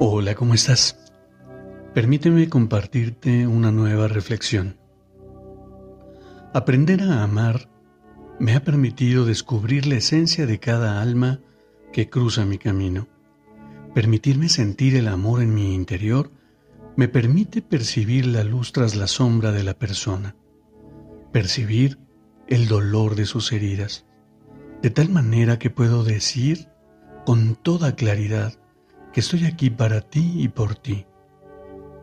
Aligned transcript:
Hola, 0.00 0.34
¿cómo 0.34 0.54
estás? 0.54 0.98
Permíteme 1.94 2.48
compartirte 2.48 3.46
una 3.46 3.70
nueva 3.70 4.08
reflexión. 4.08 4.76
Aprender 6.52 7.00
a 7.02 7.22
amar 7.22 7.70
me 8.40 8.56
ha 8.56 8.64
permitido 8.64 9.24
descubrir 9.24 9.86
la 9.86 9.94
esencia 9.94 10.46
de 10.46 10.58
cada 10.58 11.00
alma 11.00 11.38
que 11.92 12.10
cruza 12.10 12.44
mi 12.44 12.58
camino. 12.58 13.06
Permitirme 13.94 14.48
sentir 14.48 14.96
el 14.96 15.06
amor 15.06 15.42
en 15.42 15.54
mi 15.54 15.76
interior 15.76 16.32
me 16.96 17.06
permite 17.06 17.62
percibir 17.62 18.26
la 18.26 18.42
luz 18.42 18.72
tras 18.72 18.96
la 18.96 19.06
sombra 19.06 19.52
de 19.52 19.62
la 19.62 19.74
persona, 19.74 20.34
percibir 21.32 22.00
el 22.48 22.66
dolor 22.66 23.14
de 23.14 23.26
sus 23.26 23.52
heridas, 23.52 24.06
de 24.82 24.90
tal 24.90 25.08
manera 25.08 25.60
que 25.60 25.70
puedo 25.70 26.02
decir 26.02 26.66
con 27.24 27.54
toda 27.54 27.94
claridad, 27.94 28.54
que 29.14 29.20
estoy 29.20 29.46
aquí 29.46 29.70
para 29.70 30.00
ti 30.00 30.34
y 30.38 30.48
por 30.48 30.74
ti. 30.74 31.06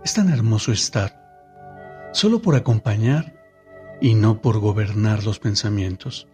Es 0.01 0.13
tan 0.13 0.29
hermoso 0.29 0.71
estar, 0.71 2.09
solo 2.13 2.41
por 2.41 2.55
acompañar 2.55 3.35
y 3.99 4.15
no 4.15 4.41
por 4.41 4.59
gobernar 4.59 5.25
los 5.25 5.37
pensamientos, 5.37 6.29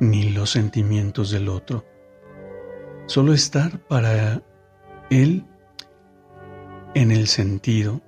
ni 0.00 0.30
los 0.30 0.50
sentimientos 0.50 1.30
del 1.30 1.50
otro. 1.50 1.84
Solo 3.04 3.34
estar 3.34 3.78
para 3.86 4.42
él 5.10 5.44
en 6.94 7.10
el 7.10 7.26
sentido 7.28 8.00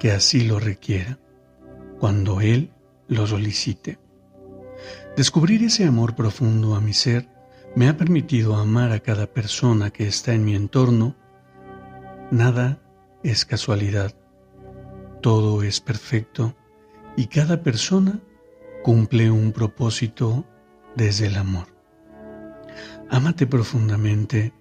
que 0.00 0.12
así 0.12 0.44
lo 0.44 0.58
requiera, 0.58 1.18
cuando 2.00 2.40
él 2.40 2.70
lo 3.06 3.26
solicite. 3.26 3.98
Descubrir 5.14 5.62
ese 5.62 5.84
amor 5.84 6.14
profundo 6.14 6.74
a 6.74 6.80
mi 6.80 6.94
ser 6.94 7.28
me 7.76 7.90
ha 7.90 7.98
permitido 7.98 8.56
amar 8.56 8.92
a 8.92 9.00
cada 9.00 9.26
persona 9.26 9.90
que 9.90 10.08
está 10.08 10.32
en 10.32 10.46
mi 10.46 10.54
entorno 10.54 11.16
Nada 12.34 12.82
es 13.22 13.44
casualidad, 13.44 14.12
todo 15.22 15.62
es 15.62 15.80
perfecto 15.80 16.56
y 17.16 17.28
cada 17.28 17.62
persona 17.62 18.18
cumple 18.82 19.30
un 19.30 19.52
propósito 19.52 20.44
desde 20.96 21.28
el 21.28 21.36
amor. 21.36 21.68
Ámate 23.08 23.46
profundamente 23.46 24.52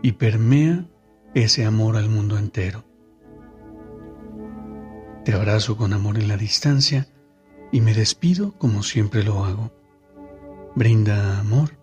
y 0.00 0.12
permea 0.12 0.86
ese 1.34 1.66
amor 1.66 1.98
al 1.98 2.08
mundo 2.08 2.38
entero. 2.38 2.86
Te 5.26 5.34
abrazo 5.34 5.76
con 5.76 5.92
amor 5.92 6.16
en 6.16 6.28
la 6.28 6.38
distancia 6.38 7.08
y 7.70 7.82
me 7.82 7.92
despido 7.92 8.56
como 8.56 8.82
siempre 8.82 9.22
lo 9.22 9.44
hago. 9.44 9.70
Brinda 10.74 11.38
amor 11.40 11.78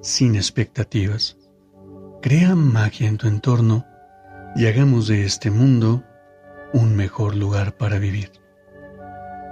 sin 0.00 0.34
expectativas. 0.34 1.36
Crea 2.22 2.54
magia 2.54 3.06
en 3.06 3.18
tu 3.18 3.28
entorno 3.28 3.84
y 4.56 4.66
hagamos 4.66 5.08
de 5.08 5.24
este 5.24 5.50
mundo 5.50 6.02
un 6.72 6.96
mejor 6.96 7.34
lugar 7.34 7.76
para 7.76 7.98
vivir. 7.98 8.30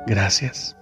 Gracias. 0.07 0.77